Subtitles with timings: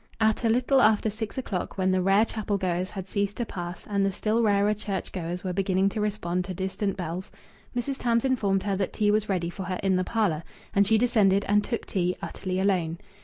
[0.19, 3.85] At a little after six o'clock, when the rare chapel goers had ceased to pass,
[3.87, 7.31] and the still rarer church goers were beginning to respond to distant bells,
[7.77, 7.99] Mrs.
[7.99, 10.41] Tams informed her that tea was ready for her in the parlour,
[10.73, 12.97] and she descended and took tea, utterly alone.